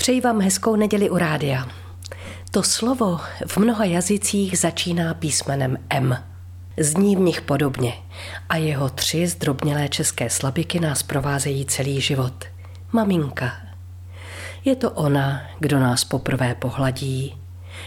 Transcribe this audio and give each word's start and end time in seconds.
Přeji 0.00 0.20
vám 0.20 0.40
hezkou 0.40 0.76
neděli 0.76 1.10
u 1.10 1.18
rádia. 1.18 1.68
To 2.50 2.62
slovo 2.62 3.20
v 3.46 3.56
mnoha 3.56 3.84
jazycích 3.84 4.58
začíná 4.58 5.14
písmenem 5.14 5.78
M. 5.90 6.24
Zní 6.78 7.16
v 7.16 7.20
nich 7.20 7.40
podobně 7.40 7.92
a 8.48 8.56
jeho 8.56 8.88
tři 8.88 9.26
zdrobnělé 9.26 9.88
české 9.88 10.30
slabiky 10.30 10.80
nás 10.80 11.02
provázejí 11.02 11.66
celý 11.66 12.00
život. 12.00 12.44
Maminka. 12.92 13.52
Je 14.64 14.76
to 14.76 14.90
ona, 14.90 15.42
kdo 15.58 15.80
nás 15.80 16.04
poprvé 16.04 16.54
pohladí, 16.54 17.39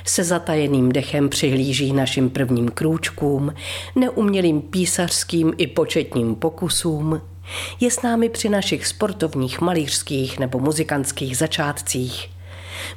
se 0.06 0.24
zatajeným 0.24 0.92
dechem 0.92 1.30
přihlíží 1.30 1.94
našim 1.94 2.30
prvním 2.30 2.70
krůčkům, 2.70 3.54
neumělým 3.96 4.62
písařským 4.62 5.54
i 5.58 5.68
početním 5.68 6.36
pokusům, 6.36 7.22
je 7.80 7.92
s 7.92 8.02
námi 8.02 8.30
při 8.30 8.50
našich 8.50 8.88
sportovních, 8.88 9.62
malířských 9.62 10.40
nebo 10.40 10.60
muzikantských 10.60 11.38
začátcích. 11.38 12.30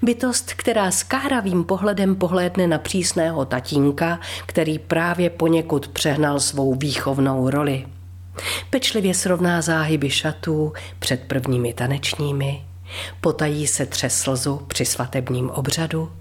Bytost, 0.03 0.53
která 0.55 0.91
s 0.91 1.03
káravým 1.03 1.65
pohledem 1.65 2.15
pohlédne 2.15 2.67
na 2.67 2.79
přísného 2.79 3.45
tatínka, 3.45 4.21
který 4.47 4.79
právě 4.79 5.31
poněkud 5.31 5.89
přehnal 5.89 6.41
svou 6.41 6.75
výchovnou 6.75 7.51
roli. 7.51 7.87
Pečlivě 8.71 9.15
srovná 9.15 9.63
záhyby 9.63 10.11
šatů 10.11 10.73
před 10.99 11.21
prvními 11.21 11.73
tanečními, 11.73 12.65
potají 13.21 13.67
se 13.67 13.87
třes 13.87 14.21
slzu 14.21 14.61
při 14.69 14.85
svatebním 14.85 15.51
obřadu, 15.51 16.13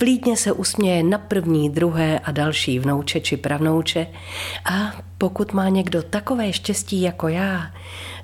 Vlídně 0.00 0.36
se 0.36 0.52
usměje 0.52 1.02
na 1.02 1.18
první, 1.18 1.70
druhé 1.70 2.18
a 2.18 2.32
další 2.32 2.78
vnouče 2.78 3.20
či 3.20 3.36
pravnouče 3.36 4.06
a 4.64 4.92
pokud 5.18 5.52
má 5.52 5.68
někdo 5.68 6.02
takové 6.02 6.52
štěstí 6.52 7.02
jako 7.02 7.28
já, 7.28 7.70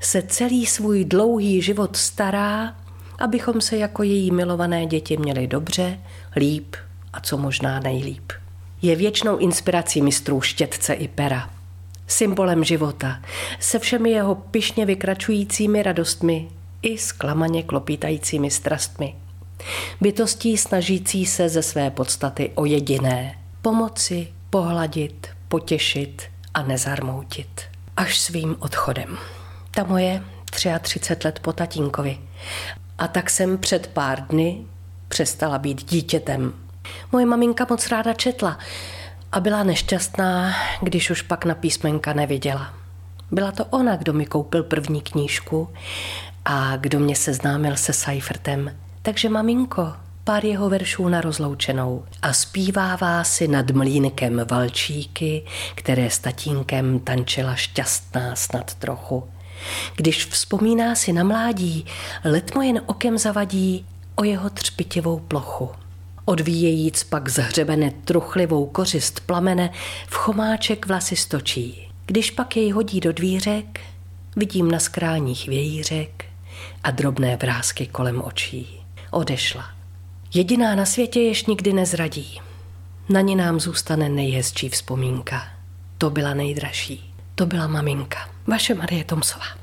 se 0.01 0.23
celý 0.23 0.67
svůj 0.67 1.05
dlouhý 1.05 1.63
život 1.63 1.97
stará, 1.97 2.77
abychom 3.19 3.61
se 3.61 3.77
jako 3.77 4.03
její 4.03 4.31
milované 4.31 4.87
děti 4.87 5.17
měli 5.17 5.47
dobře, 5.47 5.99
líp 6.37 6.77
a 7.13 7.21
co 7.21 7.39
možná 7.39 7.81
nejlíp. 7.81 8.33
Je 8.83 8.97
věčnou 8.97 9.37
inspirací 9.37 10.03
mistrů 10.03 10.41
štětce 10.41 10.93
i 10.95 11.09
pera, 11.09 11.51
symbolem 12.07 12.65
života, 12.65 13.23
se 13.61 13.79
všemi 13.79 14.11
jeho 14.11 14.35
pyšně 14.35 14.87
vykračujícími 14.87 15.83
radostmi 15.83 16.49
i 16.83 16.99
zklamaně 16.99 17.63
klopítajícími 17.63 18.51
strastmi. 18.51 19.15
Bytostí 20.01 20.57
snažící 20.57 21.27
se 21.27 21.49
ze 21.49 21.63
své 21.63 21.91
podstaty 21.91 22.51
o 22.55 22.65
jediné 22.65 23.39
pomoci, 23.63 24.29
pohladit, 24.51 25.29
potěšit 25.49 26.23
a 26.55 26.63
nezarmoutit. 26.63 27.63
Až 27.97 28.19
svým 28.19 28.57
odchodem. 28.59 29.19
Ta 29.71 29.85
moje 29.85 30.23
33 30.51 31.17
let 31.25 31.39
po 31.39 31.53
tatínkovi. 31.53 32.19
A 32.99 33.09
tak 33.09 33.31
jsem 33.31 33.59
před 33.59 33.87
pár 33.87 34.27
dny 34.27 34.65
přestala 35.09 35.59
být 35.59 35.91
dítětem. 35.91 36.53
Moje 37.13 37.27
maminka 37.27 37.67
moc 37.71 37.89
ráda 37.89 38.13
četla 38.13 38.59
a 39.33 39.41
byla 39.41 39.63
nešťastná, 39.63 40.55
když 40.83 41.11
už 41.11 41.23
pak 41.23 41.45
na 41.45 41.55
písmenka 41.55 42.13
neviděla. 42.13 42.75
Byla 43.31 43.53
to 43.53 43.65
ona, 43.65 43.97
kdo 43.97 44.13
mi 44.13 44.27
koupil 44.27 44.63
první 44.63 45.01
knížku 45.01 45.69
a 46.45 46.77
kdo 46.77 46.99
mě 46.99 47.17
seznámil 47.17 47.77
se 47.77 47.93
Seifertem 47.93 48.77
takže 49.03 49.29
maminko, 49.29 49.93
pár 50.25 50.45
jeho 50.45 50.69
veršů 50.69 51.09
na 51.09 51.21
rozloučenou 51.21 52.05
a 52.23 52.33
zpívává 52.33 53.25
si 53.25 53.49
nad 53.49 53.71
mlínkem 53.71 54.47
valčíky, 54.51 55.45
které 55.75 56.11
s 56.11 56.19
tatínkem 56.19 57.01
tančila 57.01 57.55
šťastná 57.55 58.37
snad 58.37 58.75
trochu. 58.75 59.29
Když 59.97 60.27
vzpomíná 60.27 60.95
si 60.95 61.13
na 61.13 61.25
mládí, 61.25 61.87
letmo 62.25 62.63
jen 62.63 62.83
okem 62.87 63.19
zavadí 63.19 63.87
o 64.15 64.25
jeho 64.25 64.51
třpitivou 64.51 65.19
plochu. 65.19 65.71
Odvíjejíc 66.25 67.05
pak 67.05 67.29
zhřebene 67.29 67.91
truchlivou 68.05 68.67
kořist 68.67 69.21
plamene, 69.21 69.71
v 70.07 70.15
chomáček 70.15 70.87
vlasy 70.87 71.17
stočí. 71.17 71.89
Když 72.07 72.31
pak 72.31 72.57
jej 72.57 72.71
hodí 72.71 73.01
do 73.01 73.13
dvířek, 73.13 73.81
vidím 74.37 74.71
na 74.71 74.79
skráních 74.79 75.49
vějířek 75.49 76.25
a 76.85 76.91
drobné 76.91 77.37
vrázky 77.37 77.87
kolem 77.87 78.23
očí 78.23 78.82
odešla. 79.13 79.65
Jediná 80.35 80.75
na 80.75 80.85
světě 80.85 81.21
jež 81.21 81.47
nikdy 81.47 81.73
nezradí. 81.73 82.41
Na 83.09 83.21
ní 83.21 83.37
nám 83.37 83.61
zůstane 83.61 84.09
nejhezčí 84.09 84.69
vzpomínka. 84.69 85.43
To 85.99 86.11
byla 86.11 86.35
nejdražší. 86.35 87.15
To 87.35 87.47
byla 87.47 87.67
maminka. 87.67 88.19
Vaše 88.47 88.75
Marie 88.75 89.05
Tomsová. 89.05 89.62